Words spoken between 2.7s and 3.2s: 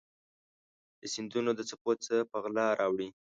راوړي